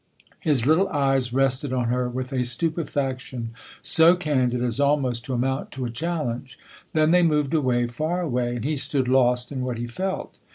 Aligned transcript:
His 0.39 0.65
little 0.65 0.87
eyes 0.89 1.31
rested 1.31 1.71
on 1.71 1.89
her 1.89 2.09
with 2.09 2.33
a 2.33 2.41
stupefaction 2.43 3.51
so 3.83 4.15
candid 4.15 4.63
as 4.63 4.79
almost 4.79 5.25
to 5.25 5.33
amount 5.35 5.69
to 5.73 5.85
a 5.85 5.91
challenge; 5.91 6.57
then 6.93 7.11
they 7.11 7.21
moved 7.21 7.53
away, 7.53 7.85
far 7.85 8.21
away, 8.21 8.55
and 8.55 8.65
he 8.65 8.75
stood 8.75 9.07
lost 9.07 9.51
in 9.51 9.61
what 9.61 9.77
he 9.77 9.85
felt. 9.85 10.39